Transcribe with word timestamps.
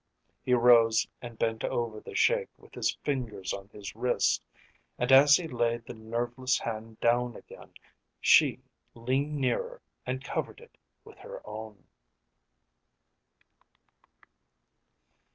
He 0.41 0.55
rose 0.55 1.05
and 1.21 1.37
bent 1.37 1.63
over 1.63 1.99
the 2.01 2.15
Sheik 2.15 2.49
with 2.57 2.73
his 2.73 2.95
fingers 3.03 3.53
on 3.53 3.69
his 3.71 3.95
wrist, 3.95 4.41
and 4.97 5.11
as 5.11 5.35
he 5.35 5.47
laid 5.47 5.85
the 5.85 5.93
nerveless 5.93 6.57
hand 6.57 6.99
down 6.99 7.35
again 7.35 7.73
she 8.19 8.63
leaned 8.95 9.35
nearer 9.37 9.79
and 10.03 10.23
covered 10.23 10.59
it 10.59 10.75
with 11.03 11.19
her 11.19 11.45
own. 11.47 11.83